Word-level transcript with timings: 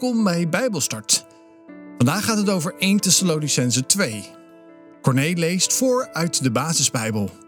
Welkom 0.00 0.24
bij 0.24 0.48
Bijbelstart. 0.48 1.26
Vandaag 1.96 2.24
gaat 2.24 2.36
het 2.36 2.48
over 2.48 2.74
1 2.78 3.00
Thessalonicense 3.00 3.86
2. 3.86 4.24
Corné 5.02 5.32
leest 5.34 5.72
voor 5.72 6.08
uit 6.12 6.42
de 6.42 6.50
Basisbijbel. 6.50 7.45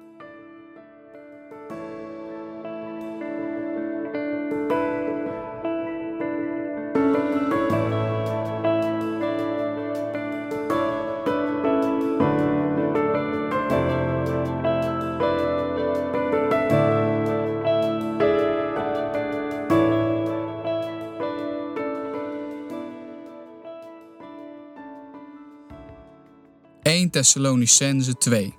Thessalonicense 27.19 28.15
2. 28.19 28.55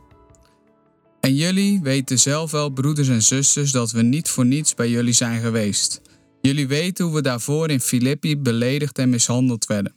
En 1.19 1.35
jullie 1.35 1.81
weten 1.81 2.19
zelf 2.19 2.51
wel, 2.51 2.69
broeders 2.69 3.07
en 3.07 3.21
zusters, 3.21 3.71
dat 3.71 3.91
we 3.91 4.01
niet 4.01 4.29
voor 4.29 4.45
niets 4.45 4.73
bij 4.73 4.89
jullie 4.89 5.13
zijn 5.13 5.41
geweest. 5.41 6.01
Jullie 6.41 6.67
weten 6.67 7.05
hoe 7.05 7.15
we 7.15 7.21
daarvoor 7.21 7.69
in 7.69 7.79
Filippi 7.79 8.37
beledigd 8.37 8.97
en 8.97 9.09
mishandeld 9.09 9.65
werden. 9.65 9.93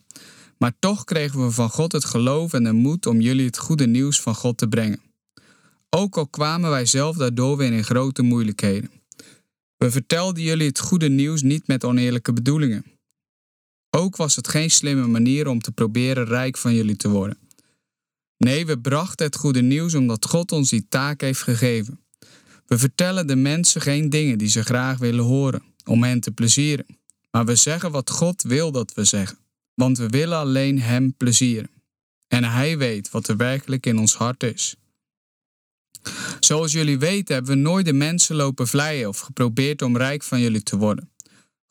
Maar 0.59 0.73
toch 0.79 1.05
kregen 1.05 1.45
we 1.45 1.51
van 1.51 1.71
God 1.71 1.93
het 1.93 2.05
geloof 2.05 2.53
en 2.53 2.65
de 2.65 2.73
moed 2.73 3.07
om 3.07 3.21
jullie 3.21 3.47
het 3.47 3.59
goede 3.59 3.87
nieuws 3.87 4.21
van 4.21 4.35
God 4.35 4.59
te 4.59 4.69
brengen. 4.69 5.01
Ook 5.91 6.17
al 6.17 6.27
kwamen 6.27 6.71
wij 6.71 6.87
zelf 6.87 7.17
daardoor 7.17 7.57
weer 7.57 7.73
in 7.73 7.85
grote 7.85 8.23
moeilijkheden. 8.23 8.91
We 9.77 9.91
vertelden 9.91 10.43
jullie 10.43 10.69
het 10.69 10.79
goede 10.79 11.09
nieuws 11.09 11.43
niet 11.43 11.67
met 11.67 11.85
oneerlijke 11.85 12.33
bedoelingen. 12.33 12.85
Ook 13.91 14.17
was 14.17 14.37
het 14.37 14.49
geen 14.49 14.71
slimme 14.71 15.07
manier 15.07 15.47
om 15.49 15.61
te 15.61 15.73
proberen 15.73 16.25
rijk 16.25 16.59
van 16.59 16.75
jullie 16.75 16.97
te 16.97 17.09
worden. 17.09 17.39
Nee, 18.45 18.67
we 18.67 18.79
brachten 18.79 19.27
het 19.27 19.37
goede 19.37 19.63
nieuws 19.63 19.95
omdat 19.95 20.27
God 20.27 20.53
ons 20.53 20.71
die 20.71 20.87
taak 20.89 21.21
heeft 21.21 21.43
gegeven. 21.43 22.01
We 22.67 22.79
vertellen 22.79 23.27
de 23.27 23.37
mensen 23.37 23.81
geen 23.81 24.11
dingen 24.11 24.39
die 24.39 24.49
ze 24.49 24.63
graag 24.63 24.99
willen 24.99 25.25
horen, 25.25 25.63
om 25.85 26.03
hen 26.03 26.21
te 26.21 26.31
plezieren. 26.31 26.87
Maar 27.31 27.45
we 27.45 27.55
zeggen 27.55 27.91
wat 27.91 28.11
God 28.11 28.43
wil 28.43 28.73
dat 28.73 28.95
we 28.95 29.05
zeggen, 29.05 29.39
want 29.75 29.99
we 29.99 30.09
willen 30.09 30.39
alleen 30.39 30.81
Hem 30.81 31.17
plezieren. 31.17 31.71
En 32.29 32.45
Hij 32.45 32.79
weet 32.79 33.11
wat 33.11 33.29
er 33.29 33.37
werkelijk 33.37 33.87
in 33.87 33.99
ons 33.99 34.15
hart 34.15 34.43
is. 34.43 34.75
Zoals 36.41 36.73
jullie 36.73 36.99
weten 36.99 37.35
hebben 37.35 37.55
we 37.55 37.61
nooit 37.61 37.87
de 37.87 37.93
mensen 37.93 38.37
lopen 38.37 38.69
vleien 38.69 39.09
of 39.09 39.19
geprobeerd 39.19 39.83
om 39.83 39.97
rijk 39.97 40.23
van 40.23 40.41
jullie 40.41 40.63
te 40.63 40.77
worden. 40.77 41.11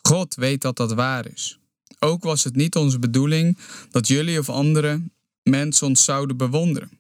God 0.02 0.36
weet 0.36 0.62
dat 0.62 0.78
dat 0.78 0.94
waar 0.94 1.32
is. 1.34 1.60
Ook 2.00 2.24
was 2.24 2.44
het 2.44 2.56
niet 2.56 2.76
onze 2.76 3.00
bedoeling 3.00 3.58
dat 3.90 4.08
jullie 4.08 4.40
of 4.40 4.50
anderen 4.50 5.14
mensen 5.44 5.88
ons 5.88 6.04
zouden 6.04 6.38
bewonderen. 6.38 7.00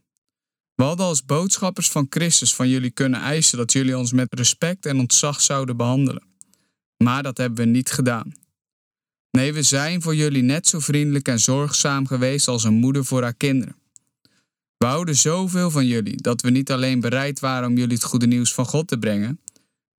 We 0.75 0.83
hadden 0.83 1.05
als 1.05 1.25
boodschappers 1.25 1.89
van 1.89 2.07
Christus 2.09 2.55
van 2.55 2.69
jullie 2.69 2.91
kunnen 2.91 3.21
eisen 3.21 3.57
dat 3.57 3.71
jullie 3.71 3.97
ons 3.97 4.11
met 4.11 4.33
respect 4.33 4.85
en 4.85 4.99
ontzag 4.99 5.41
zouden 5.41 5.77
behandelen. 5.77 6.23
Maar 7.03 7.23
dat 7.23 7.37
hebben 7.37 7.65
we 7.65 7.71
niet 7.71 7.91
gedaan. 7.91 8.33
Nee, 9.31 9.53
we 9.53 9.63
zijn 9.63 10.01
voor 10.01 10.15
jullie 10.15 10.41
net 10.41 10.67
zo 10.67 10.79
vriendelijk 10.79 11.27
en 11.27 11.39
zorgzaam 11.39 12.07
geweest 12.07 12.47
als 12.47 12.63
een 12.63 12.73
moeder 12.73 13.05
voor 13.05 13.21
haar 13.21 13.33
kinderen. 13.33 13.75
We 14.77 14.85
houden 14.85 15.15
zoveel 15.15 15.71
van 15.71 15.85
jullie 15.85 16.21
dat 16.21 16.41
we 16.41 16.49
niet 16.49 16.71
alleen 16.71 16.99
bereid 16.99 17.39
waren 17.39 17.69
om 17.69 17.77
jullie 17.77 17.95
het 17.95 18.03
goede 18.03 18.27
nieuws 18.27 18.53
van 18.53 18.65
God 18.65 18.87
te 18.87 18.97
brengen. 18.97 19.39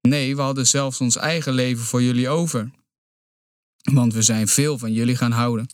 Nee, 0.01 0.35
we 0.35 0.41
hadden 0.41 0.67
zelfs 0.67 1.01
ons 1.01 1.15
eigen 1.15 1.53
leven 1.53 1.83
voor 1.83 2.01
jullie 2.01 2.29
over. 2.29 2.71
Want 3.91 4.13
we 4.13 4.21
zijn 4.21 4.47
veel 4.47 4.77
van 4.77 4.93
jullie 4.93 5.15
gaan 5.15 5.31
houden. 5.31 5.69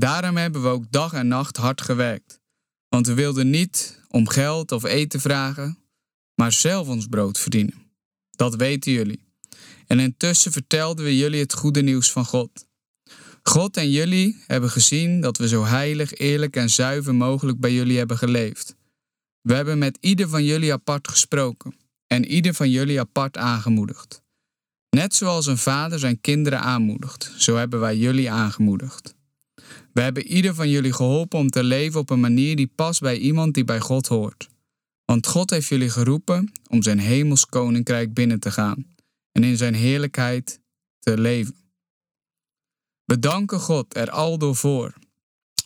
Daarom 0.00 0.36
hebben 0.36 0.62
we 0.62 0.68
ook 0.68 0.90
dag 0.90 1.12
en 1.12 1.28
nacht 1.28 1.56
hard 1.56 1.80
gewerkt. 1.80 2.40
Want 2.88 3.06
we 3.06 3.14
wilden 3.14 3.50
niet 3.50 4.00
om 4.08 4.28
geld 4.28 4.72
of 4.72 4.84
eten 4.84 5.20
vragen, 5.20 5.78
maar 6.34 6.52
zelf 6.52 6.88
ons 6.88 7.06
brood 7.06 7.38
verdienen. 7.38 7.74
Dat 8.30 8.54
weten 8.54 8.92
jullie. 8.92 9.24
En 9.86 10.00
intussen 10.00 10.52
vertelden 10.52 11.04
we 11.04 11.16
jullie 11.16 11.40
het 11.40 11.54
goede 11.54 11.82
nieuws 11.82 12.12
van 12.12 12.24
God. 12.24 12.66
God 13.42 13.76
en 13.76 13.90
jullie 13.90 14.42
hebben 14.46 14.70
gezien 14.70 15.20
dat 15.20 15.36
we 15.38 15.48
zo 15.48 15.64
heilig, 15.64 16.14
eerlijk 16.14 16.56
en 16.56 16.70
zuiver 16.70 17.14
mogelijk 17.14 17.60
bij 17.60 17.72
jullie 17.72 17.98
hebben 17.98 18.18
geleefd. 18.18 18.76
We 19.40 19.54
hebben 19.54 19.78
met 19.78 19.98
ieder 20.00 20.28
van 20.28 20.44
jullie 20.44 20.72
apart 20.72 21.08
gesproken 21.08 21.74
en 22.06 22.24
ieder 22.26 22.54
van 22.54 22.70
jullie 22.70 23.00
apart 23.00 23.36
aangemoedigd. 23.36 24.22
Net 24.90 25.14
zoals 25.14 25.46
een 25.46 25.58
vader 25.58 25.98
zijn 25.98 26.20
kinderen 26.20 26.60
aanmoedigt, 26.60 27.32
zo 27.36 27.56
hebben 27.56 27.80
wij 27.80 27.96
jullie 27.96 28.30
aangemoedigd. 28.30 29.18
We 29.92 30.00
hebben 30.00 30.26
ieder 30.26 30.54
van 30.54 30.68
jullie 30.68 30.92
geholpen 30.92 31.38
om 31.38 31.50
te 31.50 31.64
leven 31.64 32.00
op 32.00 32.10
een 32.10 32.20
manier 32.20 32.56
die 32.56 32.72
past 32.74 33.00
bij 33.00 33.18
iemand 33.18 33.54
die 33.54 33.64
bij 33.64 33.80
God 33.80 34.06
hoort. 34.06 34.48
Want 35.04 35.26
God 35.26 35.50
heeft 35.50 35.68
jullie 35.68 35.90
geroepen 35.90 36.52
om 36.68 36.82
zijn 36.82 36.98
hemels 36.98 37.46
koninkrijk 37.46 38.14
binnen 38.14 38.40
te 38.40 38.50
gaan 38.50 38.86
en 39.32 39.44
in 39.44 39.56
zijn 39.56 39.74
heerlijkheid 39.74 40.60
te 40.98 41.18
leven. 41.18 41.54
We 43.04 43.18
danken 43.18 43.60
God 43.60 43.96
er 43.96 44.10
al 44.10 44.38
door 44.38 44.56
voor 44.56 44.94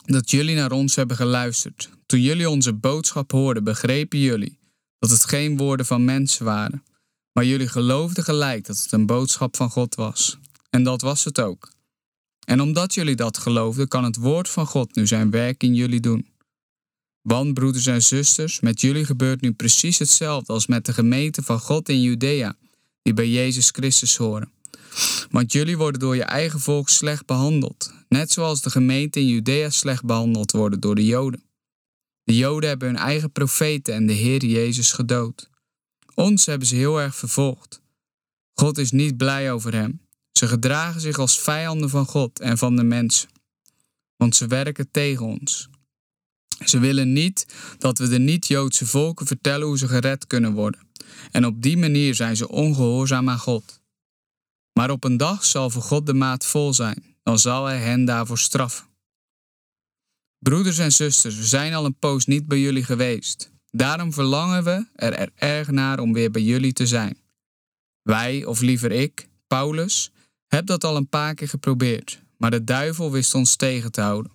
dat 0.05 0.29
jullie 0.29 0.55
naar 0.55 0.71
ons 0.71 0.95
hebben 0.95 1.15
geluisterd. 1.15 1.89
Toen 2.05 2.21
jullie 2.21 2.49
onze 2.49 2.73
boodschap 2.73 3.31
hoorden, 3.31 3.63
begrepen 3.63 4.19
jullie 4.19 4.59
dat 4.99 5.09
het 5.09 5.25
geen 5.25 5.57
woorden 5.57 5.85
van 5.85 6.05
mensen 6.05 6.45
waren, 6.45 6.83
maar 7.31 7.45
jullie 7.45 7.67
geloofden 7.67 8.23
gelijk 8.23 8.65
dat 8.65 8.81
het 8.81 8.91
een 8.91 9.05
boodschap 9.05 9.55
van 9.55 9.69
God 9.69 9.95
was. 9.95 10.37
En 10.69 10.83
dat 10.83 11.01
was 11.01 11.23
het 11.23 11.39
ook. 11.39 11.74
En 12.45 12.61
omdat 12.61 12.93
jullie 12.93 13.15
dat 13.15 13.37
geloofden, 13.37 13.87
kan 13.87 14.03
het 14.03 14.15
woord 14.15 14.49
van 14.49 14.65
God 14.65 14.95
nu 14.95 15.07
zijn 15.07 15.29
werk 15.29 15.63
in 15.63 15.75
jullie 15.75 15.99
doen. 15.99 16.27
Want, 17.21 17.53
broeders 17.53 17.85
en 17.85 18.03
zusters, 18.03 18.59
met 18.59 18.81
jullie 18.81 19.05
gebeurt 19.05 19.41
nu 19.41 19.53
precies 19.53 19.99
hetzelfde 19.99 20.53
als 20.53 20.67
met 20.67 20.85
de 20.85 20.93
gemeente 20.93 21.41
van 21.41 21.59
God 21.59 21.89
in 21.89 22.01
Judea, 22.01 22.55
die 23.01 23.13
bij 23.13 23.29
Jezus 23.29 23.69
Christus 23.69 24.17
horen. 24.17 24.51
Want 25.29 25.51
jullie 25.51 25.77
worden 25.77 25.99
door 25.99 26.15
je 26.15 26.23
eigen 26.23 26.59
volk 26.59 26.89
slecht 26.89 27.25
behandeld, 27.25 27.93
net 28.09 28.31
zoals 28.31 28.61
de 28.61 28.69
gemeente 28.69 29.19
in 29.19 29.27
Judea 29.27 29.69
slecht 29.69 30.05
behandeld 30.05 30.51
worden 30.51 30.79
door 30.79 30.95
de 30.95 31.05
Joden. 31.05 31.43
De 32.23 32.35
Joden 32.35 32.69
hebben 32.69 32.87
hun 32.87 32.97
eigen 32.97 33.31
profeten 33.31 33.93
en 33.93 34.05
de 34.05 34.13
Heer 34.13 34.45
Jezus 34.45 34.91
gedood. 34.91 35.49
Ons 36.13 36.45
hebben 36.45 36.67
ze 36.67 36.75
heel 36.75 37.01
erg 37.01 37.15
vervolgd. 37.15 37.81
God 38.53 38.77
is 38.77 38.91
niet 38.91 39.17
blij 39.17 39.51
over 39.51 39.73
hem. 39.73 40.04
Ze 40.37 40.47
gedragen 40.47 41.01
zich 41.01 41.17
als 41.17 41.39
vijanden 41.39 41.89
van 41.89 42.05
God 42.05 42.39
en 42.39 42.57
van 42.57 42.75
de 42.75 42.83
mensen, 42.83 43.29
want 44.15 44.35
ze 44.35 44.47
werken 44.47 44.91
tegen 44.91 45.25
ons. 45.25 45.69
Ze 46.65 46.79
willen 46.79 47.13
niet 47.13 47.45
dat 47.77 47.97
we 47.97 48.07
de 48.07 48.19
niet-Joodse 48.19 48.85
volken 48.85 49.25
vertellen 49.25 49.67
hoe 49.67 49.77
ze 49.77 49.87
gered 49.87 50.27
kunnen 50.27 50.53
worden, 50.53 50.87
en 51.31 51.45
op 51.45 51.61
die 51.61 51.77
manier 51.77 52.15
zijn 52.15 52.35
ze 52.35 52.49
ongehoorzaam 52.49 53.29
aan 53.29 53.39
God. 53.39 53.81
Maar 54.73 54.89
op 54.89 55.03
een 55.03 55.17
dag 55.17 55.45
zal 55.45 55.69
voor 55.69 55.81
God 55.81 56.05
de 56.05 56.13
maat 56.13 56.45
vol 56.45 56.73
zijn, 56.73 57.15
dan 57.23 57.39
zal 57.39 57.65
Hij 57.65 57.79
hen 57.79 58.05
daarvoor 58.05 58.37
straffen. 58.37 58.85
Broeders 60.39 60.77
en 60.77 60.91
zusters, 60.91 61.35
we 61.35 61.45
zijn 61.45 61.73
al 61.73 61.85
een 61.85 61.99
poos 61.99 62.25
niet 62.25 62.47
bij 62.47 62.59
jullie 62.59 62.83
geweest. 62.83 63.51
Daarom 63.71 64.13
verlangen 64.13 64.63
we 64.63 64.87
er, 64.95 65.13
er 65.13 65.31
erg 65.35 65.71
naar 65.71 65.99
om 65.99 66.13
weer 66.13 66.31
bij 66.31 66.41
jullie 66.41 66.73
te 66.73 66.87
zijn. 66.87 67.17
Wij, 68.01 68.45
of 68.45 68.59
liever 68.59 68.91
ik, 68.91 69.29
Paulus, 69.47 70.11
heb 70.47 70.65
dat 70.65 70.83
al 70.83 70.95
een 70.95 71.09
paar 71.09 71.33
keer 71.33 71.49
geprobeerd, 71.49 72.21
maar 72.37 72.51
de 72.51 72.63
duivel 72.63 73.11
wist 73.11 73.35
ons 73.35 73.55
tegen 73.55 73.91
te 73.91 74.01
houden. 74.01 74.31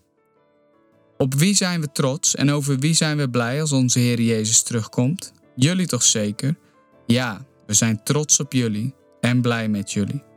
Op 1.18 1.34
wie 1.34 1.54
zijn 1.54 1.80
we 1.80 1.92
trots 1.92 2.34
en 2.34 2.50
over 2.50 2.78
wie 2.78 2.94
zijn 2.94 3.16
we 3.16 3.30
blij 3.30 3.60
als 3.60 3.72
onze 3.72 3.98
Heer 3.98 4.20
Jezus 4.20 4.62
terugkomt? 4.62 5.32
Jullie 5.56 5.86
toch 5.86 6.02
zeker? 6.02 6.56
Ja, 7.06 7.46
we 7.66 7.74
zijn 7.74 8.02
trots 8.02 8.40
op 8.40 8.52
jullie 8.52 8.94
en 9.20 9.40
blij 9.40 9.68
met 9.68 9.92
jullie. 9.92 10.29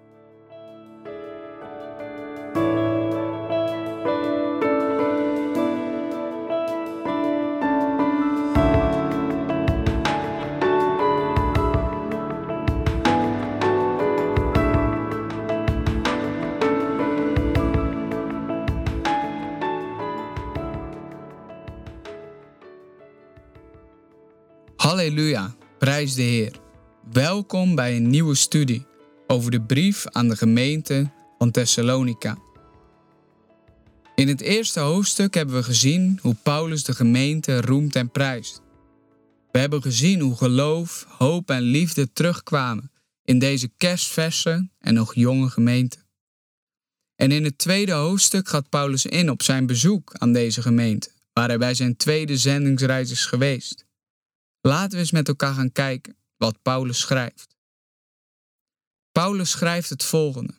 Halleluja, 25.13 25.55
prijs 25.79 26.15
de 26.15 26.21
Heer. 26.21 26.59
Welkom 27.11 27.75
bij 27.75 27.95
een 27.95 28.09
nieuwe 28.09 28.35
studie 28.35 28.85
over 29.27 29.51
de 29.51 29.61
brief 29.61 30.07
aan 30.07 30.27
de 30.27 30.35
gemeente 30.35 31.11
van 31.37 31.51
Thessalonica. 31.51 32.37
In 34.15 34.27
het 34.27 34.41
eerste 34.41 34.79
hoofdstuk 34.79 35.33
hebben 35.33 35.55
we 35.55 35.63
gezien 35.63 36.19
hoe 36.21 36.35
Paulus 36.43 36.83
de 36.83 36.93
gemeente 36.93 37.61
roemt 37.61 37.95
en 37.95 38.11
prijst. 38.11 38.61
We 39.51 39.59
hebben 39.59 39.81
gezien 39.81 40.19
hoe 40.19 40.35
geloof, 40.35 41.05
hoop 41.17 41.49
en 41.49 41.61
liefde 41.61 42.13
terugkwamen 42.13 42.91
in 43.23 43.39
deze 43.39 43.69
kerstverse 43.77 44.69
en 44.79 44.93
nog 44.93 45.15
jonge 45.15 45.49
gemeente. 45.49 45.97
En 47.15 47.31
in 47.31 47.43
het 47.43 47.57
tweede 47.57 47.91
hoofdstuk 47.91 48.47
gaat 48.47 48.69
Paulus 48.69 49.05
in 49.05 49.29
op 49.29 49.43
zijn 49.43 49.65
bezoek 49.65 50.13
aan 50.13 50.33
deze 50.33 50.61
gemeente, 50.61 51.09
waar 51.33 51.47
hij 51.47 51.57
bij 51.57 51.73
zijn 51.73 51.97
tweede 51.97 52.37
zendingsreis 52.37 53.11
is 53.11 53.25
geweest. 53.25 53.85
Laten 54.67 54.91
we 54.91 54.97
eens 54.97 55.11
met 55.11 55.27
elkaar 55.27 55.53
gaan 55.53 55.71
kijken 55.71 56.15
wat 56.37 56.61
Paulus 56.61 56.99
schrijft. 56.99 57.55
Paulus 59.11 59.49
schrijft 59.49 59.89
het 59.89 60.03
volgende. 60.03 60.53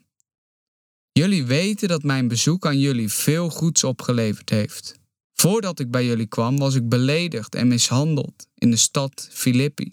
Jullie 1.12 1.44
weten 1.44 1.88
dat 1.88 2.02
mijn 2.02 2.28
bezoek 2.28 2.66
aan 2.66 2.78
jullie 2.78 3.08
veel 3.08 3.50
goeds 3.50 3.84
opgeleverd 3.84 4.50
heeft. 4.50 4.98
Voordat 5.32 5.78
ik 5.78 5.90
bij 5.90 6.06
jullie 6.06 6.26
kwam, 6.26 6.58
was 6.58 6.74
ik 6.74 6.88
beledigd 6.88 7.54
en 7.54 7.68
mishandeld 7.68 8.46
in 8.54 8.70
de 8.70 8.76
stad 8.76 9.28
Filippi. 9.30 9.92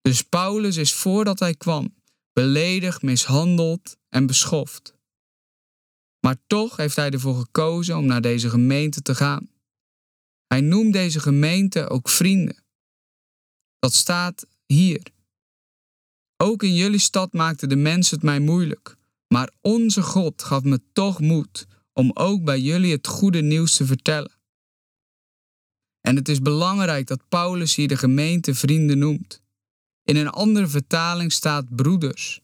Dus 0.00 0.22
Paulus 0.22 0.76
is 0.76 0.92
voordat 0.92 1.38
hij 1.38 1.54
kwam 1.54 1.94
beledigd, 2.32 3.02
mishandeld 3.02 3.96
en 4.08 4.26
beschoft. 4.26 4.94
Maar 6.20 6.36
toch 6.46 6.76
heeft 6.76 6.96
hij 6.96 7.10
ervoor 7.10 7.34
gekozen 7.34 7.96
om 7.96 8.06
naar 8.06 8.20
deze 8.20 8.50
gemeente 8.50 9.02
te 9.02 9.14
gaan. 9.14 9.50
Hij 10.48 10.60
noemt 10.60 10.92
deze 10.92 11.20
gemeente 11.20 11.88
ook 11.88 12.08
vrienden. 12.08 12.64
Dat 13.78 13.94
staat 13.94 14.46
hier. 14.66 15.02
Ook 16.36 16.62
in 16.62 16.74
jullie 16.74 16.98
stad 16.98 17.32
maakten 17.32 17.68
de 17.68 17.76
mensen 17.76 18.14
het 18.14 18.24
mij 18.24 18.40
moeilijk, 18.40 18.96
maar 19.28 19.50
onze 19.60 20.02
God 20.02 20.42
gaf 20.42 20.62
me 20.62 20.80
toch 20.92 21.20
moed 21.20 21.66
om 21.92 22.10
ook 22.14 22.44
bij 22.44 22.60
jullie 22.60 22.92
het 22.92 23.06
goede 23.06 23.40
nieuws 23.40 23.76
te 23.76 23.86
vertellen. 23.86 24.32
En 26.00 26.16
het 26.16 26.28
is 26.28 26.40
belangrijk 26.40 27.06
dat 27.06 27.28
Paulus 27.28 27.74
hier 27.74 27.88
de 27.88 27.96
gemeente 27.96 28.54
vrienden 28.54 28.98
noemt. 28.98 29.42
In 30.02 30.16
een 30.16 30.28
andere 30.28 30.68
vertaling 30.68 31.32
staat 31.32 31.76
broeders. 31.76 32.40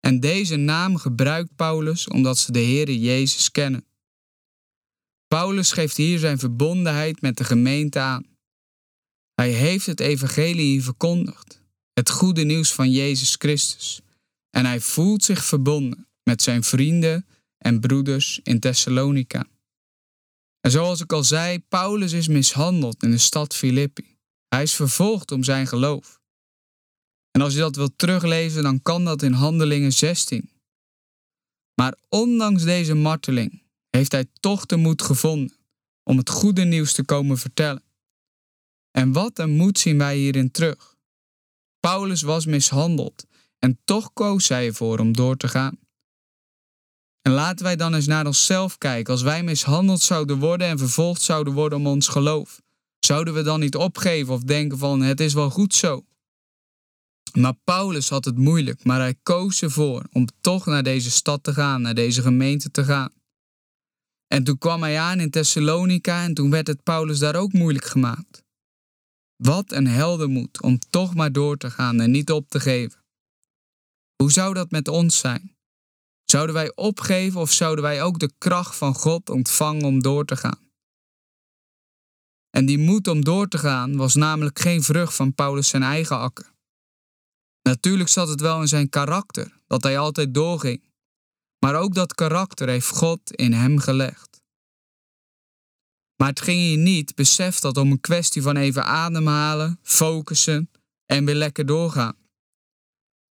En 0.00 0.20
deze 0.20 0.56
naam 0.56 0.96
gebruikt 0.96 1.56
Paulus 1.56 2.08
omdat 2.08 2.38
ze 2.38 2.52
de 2.52 2.58
Heere 2.58 3.00
Jezus 3.00 3.50
kennen. 3.50 3.84
Paulus 5.34 5.72
geeft 5.72 5.96
hier 5.96 6.18
zijn 6.18 6.38
verbondenheid 6.38 7.20
met 7.20 7.36
de 7.36 7.44
gemeente 7.44 7.98
aan. 7.98 8.26
Hij 9.34 9.50
heeft 9.50 9.86
het 9.86 10.00
evangelie 10.00 10.82
verkondigd, 10.82 11.62
het 11.92 12.10
goede 12.10 12.42
nieuws 12.42 12.72
van 12.72 12.90
Jezus 12.90 13.34
Christus, 13.38 14.00
en 14.50 14.64
hij 14.64 14.80
voelt 14.80 15.24
zich 15.24 15.44
verbonden 15.44 16.08
met 16.22 16.42
zijn 16.42 16.62
vrienden 16.64 17.26
en 17.58 17.80
broeders 17.80 18.40
in 18.42 18.60
Thessalonica. 18.60 19.46
En 20.60 20.70
zoals 20.70 21.00
ik 21.00 21.12
al 21.12 21.24
zei, 21.24 21.58
Paulus 21.58 22.12
is 22.12 22.28
mishandeld 22.28 23.02
in 23.02 23.10
de 23.10 23.18
stad 23.18 23.54
Filippi. 23.54 24.16
Hij 24.48 24.62
is 24.62 24.74
vervolgd 24.74 25.32
om 25.32 25.44
zijn 25.44 25.66
geloof. 25.66 26.20
En 27.30 27.40
als 27.40 27.52
je 27.52 27.58
dat 27.58 27.76
wilt 27.76 27.98
teruglezen, 27.98 28.62
dan 28.62 28.82
kan 28.82 29.04
dat 29.04 29.22
in 29.22 29.32
Handelingen 29.32 29.92
16. 29.92 30.50
Maar 31.74 31.96
ondanks 32.08 32.62
deze 32.62 32.94
marteling 32.94 33.62
heeft 33.90 34.12
hij 34.12 34.26
toch 34.40 34.66
de 34.66 34.76
moed 34.76 35.02
gevonden 35.02 35.56
om 36.02 36.16
het 36.16 36.30
goede 36.30 36.62
nieuws 36.62 36.92
te 36.92 37.04
komen 37.04 37.38
vertellen. 37.38 37.82
En 38.90 39.12
wat 39.12 39.38
een 39.38 39.50
moed 39.50 39.78
zien 39.78 39.98
wij 39.98 40.16
hierin 40.16 40.50
terug. 40.50 40.96
Paulus 41.80 42.22
was 42.22 42.46
mishandeld 42.46 43.26
en 43.58 43.78
toch 43.84 44.12
koos 44.12 44.48
hij 44.48 44.66
ervoor 44.66 44.98
om 44.98 45.12
door 45.12 45.36
te 45.36 45.48
gaan. 45.48 45.78
En 47.22 47.32
laten 47.32 47.64
wij 47.64 47.76
dan 47.76 47.94
eens 47.94 48.06
naar 48.06 48.26
onszelf 48.26 48.78
kijken. 48.78 49.12
Als 49.12 49.22
wij 49.22 49.42
mishandeld 49.42 50.00
zouden 50.00 50.38
worden 50.38 50.66
en 50.66 50.78
vervolgd 50.78 51.22
zouden 51.22 51.52
worden 51.52 51.78
om 51.78 51.86
ons 51.86 52.08
geloof, 52.08 52.60
zouden 52.98 53.34
we 53.34 53.42
dan 53.42 53.60
niet 53.60 53.76
opgeven 53.76 54.34
of 54.34 54.42
denken 54.42 54.78
van 54.78 55.02
het 55.02 55.20
is 55.20 55.34
wel 55.34 55.50
goed 55.50 55.74
zo? 55.74 56.04
Maar 57.32 57.54
Paulus 57.64 58.08
had 58.08 58.24
het 58.24 58.38
moeilijk, 58.38 58.84
maar 58.84 59.00
hij 59.00 59.14
koos 59.22 59.62
ervoor 59.62 60.04
om 60.12 60.26
toch 60.40 60.66
naar 60.66 60.82
deze 60.82 61.10
stad 61.10 61.42
te 61.42 61.52
gaan, 61.52 61.82
naar 61.82 61.94
deze 61.94 62.22
gemeente 62.22 62.70
te 62.70 62.84
gaan. 62.84 63.12
En 64.32 64.44
toen 64.44 64.58
kwam 64.58 64.82
hij 64.82 64.98
aan 65.00 65.20
in 65.20 65.30
Thessalonica 65.30 66.24
en 66.24 66.34
toen 66.34 66.50
werd 66.50 66.66
het 66.66 66.82
Paulus 66.82 67.18
daar 67.18 67.36
ook 67.36 67.52
moeilijk 67.52 67.84
gemaakt. 67.84 68.42
Wat 69.36 69.72
een 69.72 69.86
heldenmoed 69.86 70.62
om 70.62 70.78
toch 70.78 71.14
maar 71.14 71.32
door 71.32 71.56
te 71.56 71.70
gaan 71.70 72.00
en 72.00 72.10
niet 72.10 72.30
op 72.30 72.48
te 72.48 72.60
geven. 72.60 73.04
Hoe 74.16 74.32
zou 74.32 74.54
dat 74.54 74.70
met 74.70 74.88
ons 74.88 75.18
zijn? 75.18 75.56
Zouden 76.24 76.54
wij 76.54 76.72
opgeven 76.74 77.40
of 77.40 77.52
zouden 77.52 77.84
wij 77.84 78.02
ook 78.02 78.18
de 78.18 78.32
kracht 78.38 78.76
van 78.76 78.94
God 78.94 79.30
ontvangen 79.30 79.84
om 79.84 80.02
door 80.02 80.24
te 80.24 80.36
gaan? 80.36 80.70
En 82.50 82.66
die 82.66 82.78
moed 82.78 83.08
om 83.08 83.24
door 83.24 83.48
te 83.48 83.58
gaan 83.58 83.96
was 83.96 84.14
namelijk 84.14 84.58
geen 84.58 84.82
vrucht 84.82 85.14
van 85.14 85.34
Paulus 85.34 85.68
zijn 85.68 85.82
eigen 85.82 86.18
akker. 86.18 86.52
Natuurlijk 87.62 88.08
zat 88.08 88.28
het 88.28 88.40
wel 88.40 88.60
in 88.60 88.68
zijn 88.68 88.88
karakter 88.88 89.60
dat 89.66 89.82
hij 89.82 89.98
altijd 89.98 90.34
doorging, 90.34 90.89
maar 91.60 91.74
ook 91.74 91.94
dat 91.94 92.14
karakter 92.14 92.68
heeft 92.68 92.88
God 92.88 93.32
in 93.32 93.52
hem 93.52 93.78
gelegd. 93.78 94.42
Maar 96.16 96.28
het 96.28 96.40
ging 96.40 96.58
hier 96.58 96.78
niet, 96.78 97.14
besef 97.14 97.58
dat, 97.58 97.76
om 97.76 97.90
een 97.90 98.00
kwestie 98.00 98.42
van 98.42 98.56
even 98.56 98.84
ademhalen, 98.84 99.78
focussen 99.82 100.70
en 101.06 101.24
weer 101.24 101.34
lekker 101.34 101.66
doorgaan. 101.66 102.16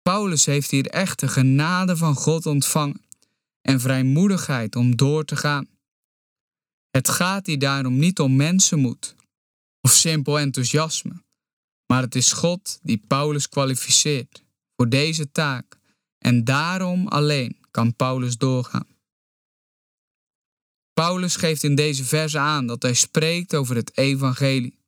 Paulus 0.01 0.45
heeft 0.45 0.71
hier 0.71 0.87
echt 0.87 1.19
de 1.19 1.27
genade 1.27 1.97
van 1.97 2.15
God 2.15 2.45
ontvangen 2.45 3.01
en 3.61 3.79
vrijmoedigheid 3.79 4.75
om 4.75 4.95
door 4.95 5.25
te 5.25 5.35
gaan. 5.35 5.67
Het 6.89 7.09
gaat 7.09 7.45
hier 7.45 7.59
daarom 7.59 7.97
niet 7.97 8.19
om 8.19 8.35
mensenmoed 8.35 9.15
of 9.81 9.91
simpel 9.91 10.39
enthousiasme, 10.39 11.23
maar 11.85 12.01
het 12.01 12.15
is 12.15 12.31
God 12.31 12.79
die 12.81 13.03
Paulus 13.07 13.49
kwalificeert 13.49 14.43
voor 14.75 14.89
deze 14.89 15.31
taak 15.31 15.79
en 16.17 16.43
daarom 16.43 17.07
alleen 17.07 17.62
kan 17.73 17.95
Paulus 17.95 18.37
doorgaan. 18.37 18.87
Paulus 20.93 21.35
geeft 21.35 21.63
in 21.63 21.75
deze 21.75 22.05
verse 22.05 22.39
aan 22.39 22.67
dat 22.67 22.81
hij 22.81 22.93
spreekt 22.93 23.55
over 23.55 23.75
het 23.75 23.97
evangelie. 23.97 24.79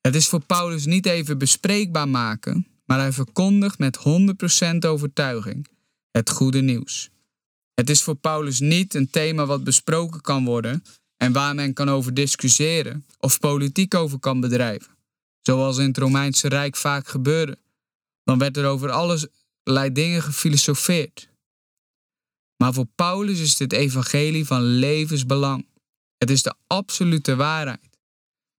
Het 0.00 0.14
is 0.14 0.28
voor 0.28 0.40
Paulus 0.40 0.86
niet 0.86 1.06
even 1.06 1.38
bespreekbaar 1.38 2.08
maken, 2.08 2.66
maar 2.84 2.98
hij 2.98 3.12
verkondigt 3.12 3.78
met 3.78 3.98
100% 3.98 4.76
overtuiging 4.86 5.68
het 6.10 6.30
goede 6.30 6.60
nieuws. 6.60 7.10
Het 7.74 7.90
is 7.90 8.02
voor 8.02 8.16
Paulus 8.16 8.60
niet 8.60 8.94
een 8.94 9.10
thema 9.10 9.46
wat 9.46 9.64
besproken 9.64 10.20
kan 10.20 10.44
worden 10.44 10.84
en 11.16 11.32
waar 11.32 11.54
men 11.54 11.72
kan 11.72 11.88
over 11.88 12.14
discussiëren 12.14 13.06
of 13.18 13.40
politiek 13.40 13.94
over 13.94 14.18
kan 14.18 14.40
bedrijven 14.40 14.94
zoals 15.46 15.78
in 15.78 15.86
het 15.86 15.98
Romeinse 15.98 16.48
Rijk 16.48 16.76
vaak 16.76 17.08
gebeurde. 17.08 17.58
Dan 18.24 18.38
werd 18.38 18.56
er 18.56 18.66
over 18.66 18.90
allerlei 18.90 19.92
dingen 19.92 20.22
gefilosofeerd. 20.22 21.28
Maar 22.56 22.72
voor 22.72 22.86
Paulus 22.94 23.40
is 23.40 23.56
dit 23.56 23.72
evangelie 23.72 24.44
van 24.44 24.62
levensbelang. 24.62 25.66
Het 26.16 26.30
is 26.30 26.42
de 26.42 26.54
absolute 26.66 27.36
waarheid. 27.36 27.98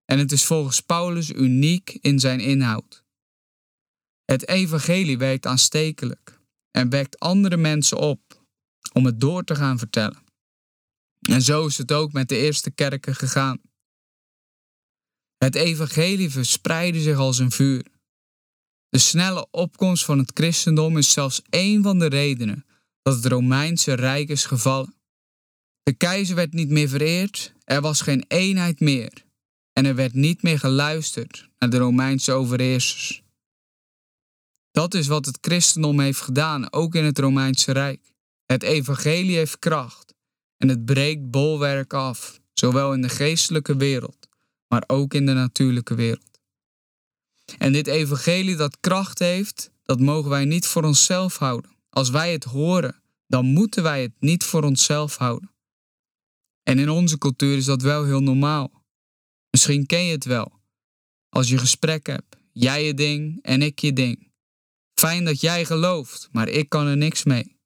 En 0.05 0.19
het 0.19 0.31
is 0.31 0.45
volgens 0.45 0.81
Paulus 0.81 1.29
uniek 1.29 1.97
in 2.01 2.19
zijn 2.19 2.39
inhoud. 2.39 3.03
Het 4.25 4.47
evangelie 4.47 5.17
werkt 5.17 5.45
aanstekelijk 5.45 6.39
en 6.71 6.89
wekt 6.89 7.19
andere 7.19 7.57
mensen 7.57 7.97
op 7.97 8.43
om 8.93 9.05
het 9.05 9.19
door 9.19 9.43
te 9.43 9.55
gaan 9.55 9.77
vertellen. 9.77 10.23
En 11.29 11.41
zo 11.41 11.65
is 11.65 11.77
het 11.77 11.91
ook 11.91 12.11
met 12.11 12.29
de 12.29 12.37
eerste 12.37 12.71
kerken 12.71 13.15
gegaan. 13.15 13.61
Het 15.37 15.55
evangelie 15.55 16.29
verspreidde 16.29 17.01
zich 17.01 17.17
als 17.17 17.37
een 17.37 17.51
vuur. 17.51 17.85
De 18.89 18.97
snelle 18.97 19.47
opkomst 19.51 20.05
van 20.05 20.17
het 20.17 20.31
christendom 20.33 20.97
is 20.97 21.11
zelfs 21.11 21.41
één 21.49 21.83
van 21.83 21.99
de 21.99 22.05
redenen 22.05 22.65
dat 23.05 23.15
het 23.15 23.25
Romeinse 23.25 23.93
Rijk 23.93 24.29
is 24.29 24.45
gevallen. 24.45 24.95
De 25.83 25.93
keizer 25.93 26.35
werd 26.35 26.53
niet 26.53 26.69
meer 26.69 26.89
vereerd, 26.89 27.53
er 27.63 27.81
was 27.81 28.01
geen 28.01 28.25
eenheid 28.27 28.79
meer 28.79 29.24
en 29.74 29.85
er 29.85 29.95
werd 29.95 30.13
niet 30.13 30.41
meer 30.43 30.59
geluisterd 30.59 31.50
naar 31.59 31.69
de 31.69 31.77
Romeinse 31.77 32.31
overheersers. 32.31 33.24
Dat 34.71 34.93
is 34.93 35.07
wat 35.07 35.25
het 35.25 35.38
christendom 35.41 36.00
heeft 36.00 36.21
gedaan, 36.21 36.74
ook 36.74 36.95
in 36.95 37.03
het 37.03 37.19
Romeinse 37.19 37.71
Rijk. 37.71 38.13
Het 38.45 38.63
evangelie 38.63 39.35
heeft 39.35 39.59
kracht 39.59 40.13
en 40.57 40.69
het 40.69 40.85
breekt 40.85 41.29
bolwerk 41.29 41.93
af, 41.93 42.39
zowel 42.53 42.93
in 42.93 43.01
de 43.01 43.09
geestelijke 43.09 43.75
wereld 43.75 44.25
maar 44.67 44.83
ook 44.88 45.13
in 45.13 45.25
de 45.25 45.33
natuurlijke 45.33 45.95
wereld. 45.95 46.39
En 47.57 47.71
dit 47.71 47.88
evangelie 47.88 48.55
dat 48.55 48.77
kracht 48.79 49.19
heeft, 49.19 49.71
dat 49.83 50.00
mogen 50.00 50.29
wij 50.29 50.45
niet 50.45 50.67
voor 50.67 50.83
onszelf 50.83 51.38
houden. 51.38 51.75
Als 51.97 52.09
wij 52.09 52.31
het 52.31 52.43
horen, 52.43 53.01
dan 53.27 53.45
moeten 53.45 53.83
wij 53.83 54.01
het 54.01 54.13
niet 54.19 54.43
voor 54.43 54.63
onszelf 54.63 55.15
houden. 55.15 55.51
En 56.63 56.79
in 56.79 56.89
onze 56.89 57.17
cultuur 57.17 57.57
is 57.57 57.65
dat 57.65 57.81
wel 57.81 58.03
heel 58.03 58.19
normaal. 58.21 58.83
Misschien 59.49 59.85
ken 59.85 60.03
je 60.03 60.11
het 60.11 60.25
wel. 60.25 60.59
Als 61.29 61.49
je 61.49 61.57
gesprek 61.57 62.05
hebt, 62.05 62.35
jij 62.51 62.85
je 62.85 62.93
ding 62.93 63.41
en 63.41 63.61
ik 63.61 63.79
je 63.79 63.93
ding. 63.93 64.31
Fijn 64.99 65.25
dat 65.25 65.41
jij 65.41 65.65
gelooft, 65.65 66.29
maar 66.31 66.47
ik 66.47 66.69
kan 66.69 66.87
er 66.87 66.97
niks 66.97 67.23
mee. 67.23 67.57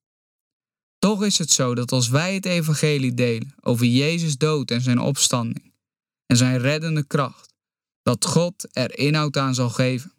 Toch 0.97 1.23
is 1.23 1.37
het 1.37 1.51
zo 1.51 1.75
dat 1.75 1.91
als 1.91 2.07
wij 2.07 2.33
het 2.33 2.45
evangelie 2.45 3.13
delen 3.13 3.55
over 3.61 3.85
Jezus 3.85 4.37
dood 4.37 4.71
en 4.71 4.81
zijn 4.81 4.99
opstanding, 4.99 5.73
en 6.25 6.37
zijn 6.37 6.57
reddende 6.57 7.03
kracht, 7.03 7.53
dat 8.01 8.25
God 8.25 8.67
er 8.71 8.97
inhoud 8.97 9.37
aan 9.37 9.55
zal 9.55 9.69
geven. 9.69 10.13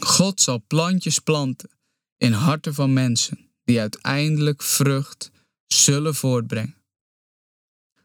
God 0.00 0.40
zal 0.40 0.64
plantjes 0.66 1.18
planten 1.18 1.77
in 2.18 2.32
harten 2.32 2.74
van 2.74 2.92
mensen 2.92 3.38
die 3.64 3.80
uiteindelijk 3.80 4.62
vrucht 4.62 5.30
zullen 5.66 6.14
voortbrengen. 6.14 6.74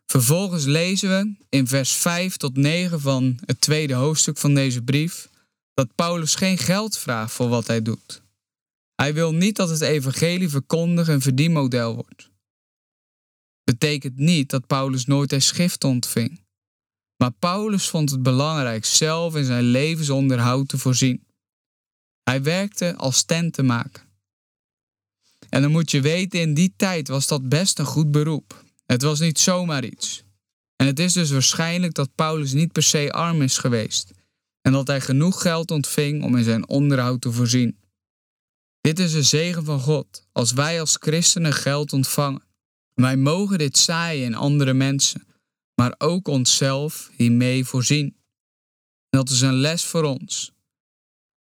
Vervolgens 0.05 0.65
lezen 0.65 1.09
we 1.09 1.35
in 1.49 1.67
vers 1.67 1.93
5 1.93 2.37
tot 2.37 2.57
9 2.57 3.01
van 3.01 3.39
het 3.45 3.61
tweede 3.61 3.93
hoofdstuk 3.93 4.37
van 4.37 4.53
deze 4.53 4.81
brief 4.81 5.29
dat 5.73 5.95
Paulus 5.95 6.35
geen 6.35 6.57
geld 6.57 6.97
vraagt 6.97 7.33
voor 7.33 7.49
wat 7.49 7.67
hij 7.67 7.81
doet. 7.81 8.21
Hij 8.95 9.13
wil 9.13 9.33
niet 9.33 9.55
dat 9.55 9.69
het 9.69 9.81
evangelie 9.81 10.49
verkondig 10.49 11.07
een 11.07 11.21
verdienmodel 11.21 11.95
wordt. 11.95 12.29
Betekent 13.63 14.17
niet 14.17 14.49
dat 14.49 14.67
Paulus 14.67 15.05
nooit 15.05 15.31
een 15.31 15.41
schrift 15.41 15.83
ontving. 15.83 16.41
Maar 17.17 17.31
Paulus 17.31 17.89
vond 17.89 18.11
het 18.11 18.23
belangrijk 18.23 18.85
zelf 18.85 19.35
in 19.35 19.45
zijn 19.45 19.63
levensonderhoud 19.63 20.67
te 20.67 20.77
voorzien. 20.77 21.23
Hij 22.23 22.43
werkte 22.43 22.95
als 22.95 23.23
tentenmaker. 23.23 24.02
En 25.53 25.61
dan 25.61 25.71
moet 25.71 25.91
je 25.91 26.01
weten, 26.01 26.39
in 26.39 26.53
die 26.53 26.73
tijd 26.75 27.07
was 27.07 27.27
dat 27.27 27.49
best 27.49 27.79
een 27.79 27.85
goed 27.85 28.11
beroep. 28.11 28.63
Het 28.85 29.01
was 29.01 29.19
niet 29.19 29.39
zomaar 29.39 29.83
iets. 29.83 30.23
En 30.75 30.85
het 30.85 30.99
is 30.99 31.13
dus 31.13 31.31
waarschijnlijk 31.31 31.93
dat 31.93 32.15
Paulus 32.15 32.53
niet 32.53 32.71
per 32.71 32.83
se 32.83 33.11
arm 33.11 33.41
is 33.41 33.57
geweest 33.57 34.11
en 34.61 34.71
dat 34.71 34.87
hij 34.87 35.01
genoeg 35.01 35.41
geld 35.41 35.71
ontving 35.71 36.23
om 36.23 36.37
in 36.37 36.43
zijn 36.43 36.67
onderhoud 36.67 37.21
te 37.21 37.31
voorzien. 37.31 37.79
Dit 38.81 38.99
is 38.99 39.13
een 39.13 39.25
zegen 39.25 39.63
van 39.63 39.79
God 39.79 40.27
als 40.31 40.51
wij 40.51 40.79
als 40.79 40.97
christenen 40.99 41.53
geld 41.53 41.93
ontvangen. 41.93 42.43
Wij 42.93 43.17
mogen 43.17 43.57
dit 43.57 43.77
zaaien 43.77 44.25
in 44.25 44.35
andere 44.35 44.73
mensen, 44.73 45.27
maar 45.75 45.95
ook 45.97 46.27
onszelf 46.27 47.09
hiermee 47.17 47.65
voorzien. 47.65 48.15
dat 49.09 49.29
is 49.29 49.41
een 49.41 49.53
les 49.53 49.83
voor 49.83 50.03
ons. 50.03 50.51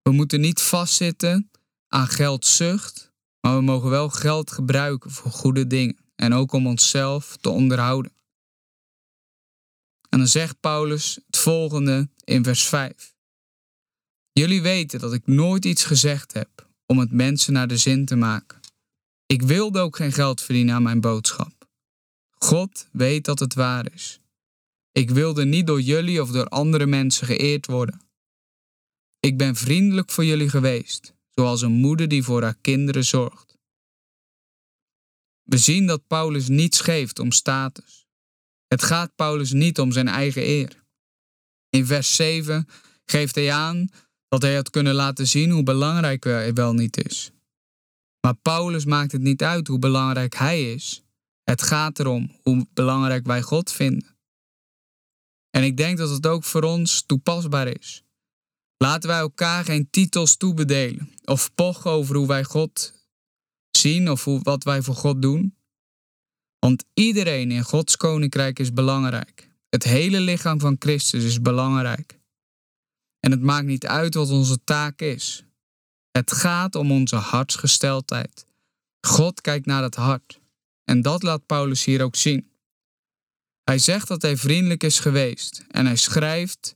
We 0.03 0.11
moeten 0.11 0.41
niet 0.41 0.61
vastzitten 0.61 1.51
aan 1.89 2.09
geldzucht, 2.09 3.06
maar 3.47 3.57
we 3.57 3.63
mogen 3.63 3.91
wel 3.91 4.09
geld 4.09 4.51
gebruiken 4.51 5.11
voor 5.11 5.31
goede 5.31 5.67
dingen 5.67 5.97
en 6.17 6.33
ook 6.33 6.53
om 6.53 6.67
onszelf 6.67 7.37
te 7.41 7.49
onderhouden. 7.49 8.13
En 10.09 10.19
dan 10.19 10.27
zegt 10.29 10.61
Paulus 10.61 11.19
het 11.27 11.37
volgende 11.37 12.09
in 12.25 12.45
vers 12.45 12.65
5. 12.65 13.15
Jullie 14.33 14.63
weten 14.63 15.01
dat 15.01 15.13
ik 15.13 15.27
nooit 15.27 15.65
iets 15.65 15.85
gezegd 15.85 16.33
heb 16.33 16.69
om 16.87 16.99
het 16.99 17.13
mensen 17.13 17.53
naar 17.53 17.69
de 17.69 17.77
zin 17.77 18.05
te 18.05 18.17
maken. 18.17 18.61
Ik 19.27 19.43
wilde 19.43 19.81
ook 19.81 19.97
geen 19.97 20.13
geld 20.13 20.41
verdienen 20.41 20.75
aan 20.75 20.83
mijn 20.83 21.01
boodschap. 21.01 21.69
God 22.39 22.89
weet 22.93 23.25
dat 23.25 23.39
het 23.39 23.55
waar 23.55 23.93
is. 23.93 24.21
Ik 24.93 25.11
wilde 25.11 25.45
niet 25.45 25.67
door 25.67 25.81
jullie 25.81 26.23
of 26.23 26.31
door 26.31 26.49
andere 26.49 26.87
mensen 26.87 27.27
geëerd 27.27 27.67
worden. 27.67 28.01
Ik 29.21 29.37
ben 29.37 29.57
vriendelijk 29.57 30.11
voor 30.11 30.25
jullie 30.25 30.49
geweest, 30.49 31.16
zoals 31.39 31.63
een 31.63 31.73
moeder 31.73 32.09
die 32.09 32.23
voor 32.23 32.43
haar 32.43 32.57
kinderen 32.61 33.05
zorgt. 33.05 33.59
We 35.43 35.59
zien 35.59 35.87
dat 35.87 36.07
Paulus 36.07 36.49
niets 36.49 36.81
geeft 36.81 37.19
om 37.19 37.33
status. 37.33 38.07
Het 38.67 38.83
gaat 38.83 39.15
Paulus 39.15 39.53
niet 39.53 39.79
om 39.79 39.93
zijn 39.93 40.09
eigen 40.09 40.43
eer. 40.43 40.85
In 41.69 41.87
vers 41.87 42.17
7 42.17 42.69
geeft 43.05 43.35
hij 43.35 43.53
aan 43.53 43.89
dat 44.29 44.43
hij 44.43 44.55
had 44.55 44.71
kunnen 44.71 44.95
laten 44.95 45.27
zien 45.27 45.51
hoe 45.51 45.63
belangrijk 45.63 46.25
hij 46.25 46.53
wel 46.53 46.73
niet 46.73 47.05
is. 47.05 47.31
Maar 48.21 48.35
Paulus 48.35 48.85
maakt 48.85 49.13
het 49.13 49.23
niet 49.23 49.43
uit 49.43 49.67
hoe 49.67 49.79
belangrijk 49.79 50.35
hij 50.35 50.73
is. 50.73 51.05
Het 51.43 51.63
gaat 51.63 51.99
erom 51.99 52.37
hoe 52.43 52.67
belangrijk 52.73 53.27
wij 53.27 53.43
God 53.43 53.73
vinden. 53.73 54.17
En 55.51 55.63
ik 55.63 55.77
denk 55.77 55.99
dat 55.99 56.11
het 56.11 56.27
ook 56.27 56.45
voor 56.45 56.63
ons 56.63 57.03
toepasbaar 57.03 57.69
is. 57.69 58.06
Laten 58.79 59.09
wij 59.09 59.19
elkaar 59.19 59.65
geen 59.65 59.91
titels 59.91 60.37
toebedelen 60.37 61.15
of 61.25 61.55
pochen 61.55 61.91
over 61.91 62.17
hoe 62.17 62.27
wij 62.27 62.45
God 62.45 62.93
zien 63.71 64.11
of 64.11 64.25
hoe, 64.25 64.41
wat 64.43 64.65
wij 64.65 64.83
voor 64.83 64.95
God 64.95 65.23
doen. 65.23 65.57
Want 66.59 66.85
iedereen 66.95 67.51
in 67.51 67.63
Gods 67.63 67.97
koninkrijk 67.97 68.59
is 68.59 68.73
belangrijk. 68.73 69.51
Het 69.69 69.85
hele 69.85 70.21
lichaam 70.21 70.61
van 70.61 70.77
Christus 70.79 71.25
is 71.25 71.41
belangrijk. 71.41 72.19
En 73.21 73.31
het 73.31 73.43
maakt 73.43 73.67
niet 73.67 73.87
uit 73.87 74.15
wat 74.15 74.31
onze 74.31 74.65
taak 74.65 75.01
is. 75.01 75.45
Het 76.11 76.33
gaat 76.33 76.75
om 76.75 76.93
onze 76.93 77.17
hartsgesteldheid. 77.17 78.47
God 79.07 79.41
kijkt 79.41 79.67
naar 79.67 79.83
het 79.83 79.95
hart. 79.95 80.41
En 80.85 81.03
dat 81.03 81.23
laat 81.23 81.47
Paulus 81.47 81.85
hier 81.85 82.03
ook 82.03 82.17
zien. 82.17 82.51
Hij 83.65 83.79
zegt 83.79 84.09
dat 84.09 84.23
hij 84.23 84.37
vriendelijk 84.37 84.83
is 84.83 84.99
geweest 84.99 85.65
en 85.69 85.87
hij 85.87 85.97
schrijft 85.97 86.75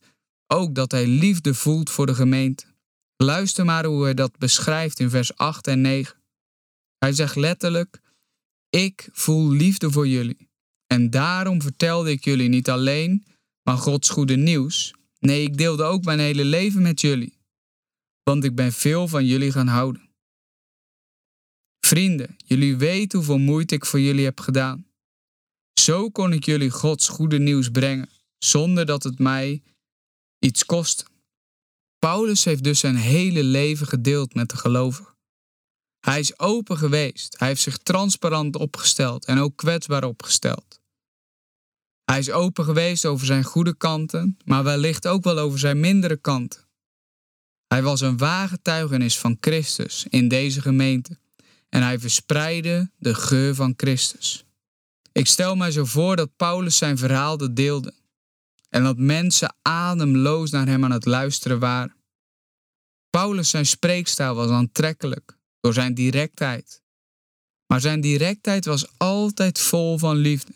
ook 0.50 0.74
dat 0.74 0.90
hij 0.90 1.06
liefde 1.06 1.54
voelt 1.54 1.90
voor 1.90 2.06
de 2.06 2.14
gemeente. 2.14 2.64
Luister 3.16 3.64
maar 3.64 3.84
hoe 3.84 4.02
hij 4.02 4.14
dat 4.14 4.38
beschrijft 4.38 5.00
in 5.00 5.10
vers 5.10 5.36
8 5.36 5.66
en 5.66 5.80
9. 5.80 6.16
Hij 6.98 7.12
zegt 7.12 7.36
letterlijk: 7.36 8.00
Ik 8.68 9.08
voel 9.12 9.50
liefde 9.50 9.90
voor 9.90 10.08
jullie. 10.08 10.48
En 10.86 11.10
daarom 11.10 11.62
vertelde 11.62 12.10
ik 12.10 12.24
jullie 12.24 12.48
niet 12.48 12.70
alleen 12.70 13.24
maar 13.62 13.76
Gods 13.76 14.08
goede 14.08 14.36
nieuws. 14.36 14.94
Nee, 15.18 15.42
ik 15.42 15.56
deelde 15.56 15.82
ook 15.82 16.04
mijn 16.04 16.18
hele 16.18 16.44
leven 16.44 16.82
met 16.82 17.00
jullie. 17.00 17.38
Want 18.22 18.44
ik 18.44 18.54
ben 18.54 18.72
veel 18.72 19.08
van 19.08 19.26
jullie 19.26 19.52
gaan 19.52 19.66
houden. 19.66 20.08
Vrienden, 21.86 22.36
jullie 22.36 22.76
weten 22.76 23.18
hoeveel 23.18 23.38
moeite 23.38 23.74
ik 23.74 23.86
voor 23.86 24.00
jullie 24.00 24.24
heb 24.24 24.40
gedaan. 24.40 24.86
Zo 25.80 26.10
kon 26.10 26.32
ik 26.32 26.44
jullie 26.44 26.70
Gods 26.70 27.08
goede 27.08 27.38
nieuws 27.38 27.68
brengen, 27.68 28.08
zonder 28.38 28.86
dat 28.86 29.02
het 29.02 29.18
mij 29.18 29.62
iets 30.40 30.66
kostte. 30.66 31.04
Paulus 31.98 32.44
heeft 32.44 32.64
dus 32.64 32.78
zijn 32.80 32.96
hele 32.96 33.42
leven 33.42 33.86
gedeeld 33.86 34.34
met 34.34 34.50
de 34.50 34.56
gelovigen. 34.56 35.14
Hij 36.00 36.20
is 36.20 36.38
open 36.38 36.76
geweest, 36.78 37.38
hij 37.38 37.48
heeft 37.48 37.62
zich 37.62 37.78
transparant 37.78 38.56
opgesteld 38.56 39.24
en 39.24 39.38
ook 39.38 39.56
kwetsbaar 39.56 40.04
opgesteld. 40.04 40.80
Hij 42.04 42.18
is 42.18 42.30
open 42.30 42.64
geweest 42.64 43.06
over 43.06 43.26
zijn 43.26 43.44
goede 43.44 43.76
kanten, 43.76 44.38
maar 44.44 44.64
wellicht 44.64 45.06
ook 45.06 45.24
wel 45.24 45.38
over 45.38 45.58
zijn 45.58 45.80
mindere 45.80 46.16
kanten. 46.16 46.68
Hij 47.66 47.82
was 47.82 48.00
een 48.00 48.16
wagetuigenis 48.16 49.18
van 49.18 49.36
Christus 49.40 50.06
in 50.08 50.28
deze 50.28 50.60
gemeente 50.60 51.18
en 51.68 51.82
hij 51.82 51.98
verspreidde 51.98 52.90
de 52.98 53.14
geur 53.14 53.54
van 53.54 53.74
Christus. 53.76 54.44
Ik 55.12 55.26
stel 55.26 55.56
mij 55.56 55.70
zo 55.70 55.84
voor 55.84 56.16
dat 56.16 56.36
Paulus 56.36 56.76
zijn 56.76 56.98
verhaal 56.98 57.54
deelde 57.54 57.94
en 58.70 58.82
dat 58.82 58.98
mensen 58.98 59.56
ademloos 59.62 60.50
naar 60.50 60.66
hem 60.66 60.84
aan 60.84 60.90
het 60.90 61.04
luisteren 61.04 61.58
waren. 61.58 61.96
Paulus 63.10 63.50
zijn 63.50 63.66
spreekstijl 63.66 64.34
was 64.34 64.50
aantrekkelijk 64.50 65.38
door 65.60 65.72
zijn 65.72 65.94
directheid. 65.94 66.82
Maar 67.66 67.80
zijn 67.80 68.00
directheid 68.00 68.64
was 68.64 68.98
altijd 68.98 69.58
vol 69.58 69.98
van 69.98 70.16
liefde. 70.16 70.52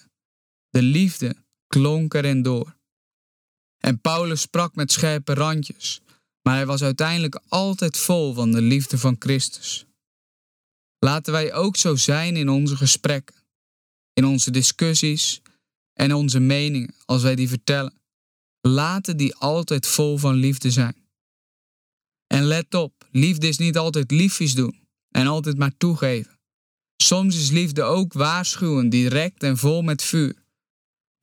De 0.68 0.82
liefde 0.82 1.36
klonk 1.66 2.14
erin 2.14 2.42
door. 2.42 2.76
En 3.78 4.00
Paulus 4.00 4.40
sprak 4.40 4.74
met 4.74 4.92
scherpe 4.92 5.34
randjes, 5.34 6.00
maar 6.42 6.54
hij 6.54 6.66
was 6.66 6.82
uiteindelijk 6.82 7.40
altijd 7.48 7.96
vol 7.96 8.34
van 8.34 8.52
de 8.52 8.60
liefde 8.60 8.98
van 8.98 9.16
Christus. 9.18 9.86
Laten 10.98 11.32
wij 11.32 11.52
ook 11.52 11.76
zo 11.76 11.96
zijn 11.96 12.36
in 12.36 12.48
onze 12.48 12.76
gesprekken, 12.76 13.36
in 14.12 14.24
onze 14.24 14.50
discussies 14.50 15.40
en 15.92 16.14
onze 16.14 16.40
meningen 16.40 16.94
als 17.04 17.22
wij 17.22 17.34
die 17.34 17.48
vertellen. 17.48 18.03
Laten 18.68 19.16
die 19.16 19.34
altijd 19.34 19.86
vol 19.86 20.18
van 20.18 20.34
liefde 20.34 20.70
zijn. 20.70 20.96
En 22.26 22.44
let 22.44 22.74
op, 22.74 23.08
liefde 23.10 23.48
is 23.48 23.58
niet 23.58 23.76
altijd 23.76 24.10
liefjes 24.10 24.54
doen 24.54 24.86
en 25.08 25.26
altijd 25.26 25.58
maar 25.58 25.76
toegeven. 25.76 26.38
Soms 26.96 27.36
is 27.36 27.50
liefde 27.50 27.82
ook 27.82 28.12
waarschuwen, 28.12 28.88
direct 28.88 29.42
en 29.42 29.56
vol 29.56 29.82
met 29.82 30.02
vuur 30.02 30.44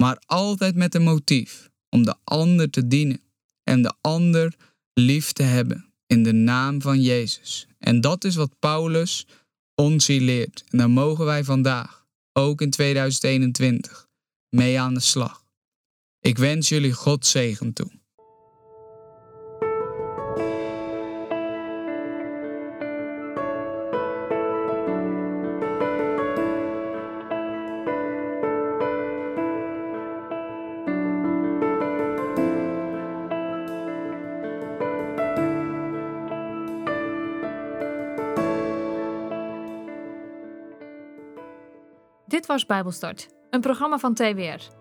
maar 0.02 0.22
altijd 0.26 0.76
met 0.76 0.96
een 0.96 1.04
motief 1.04 1.70
om 1.90 2.04
de 2.06 2.16
ander 2.24 2.70
te 2.70 2.88
dienen 2.88 3.22
en 3.64 3.82
de 3.82 3.94
ander 4.02 4.56
lief 4.94 5.32
te 5.32 5.44
hebben 5.44 5.94
in 6.06 6.24
de 6.24 6.32
naam 6.32 6.82
van 6.82 7.02
Jezus. 7.02 7.68
En 7.78 8.02
dat 8.02 8.24
is 8.24 8.36
wat 8.36 8.60
Paulus 8.60 9.28
ons 9.76 10.08
hier 10.08 10.22
leert. 10.22 10.64
En 10.70 10.78
daar 10.78 10.90
mogen 10.90 11.26
wij 11.26 11.44
vandaag, 11.44 12.06
ook 12.34 12.62
in 12.62 12.70
2021, 12.70 14.08
mee 14.50 14.80
aan 14.80 14.94
de 14.94 15.00
slag. 15.00 15.41
Ik 16.22 16.38
wens 16.38 16.70
jullie 16.70 16.94
God 16.94 17.26
zegen 17.26 17.74
toe. 17.74 18.00
Dit 42.26 42.46
was 42.46 42.66
Bijbelstart, 42.66 43.28
een 43.50 43.62
programma 43.62 43.98
van 43.98 44.14
TWR. 44.14 44.81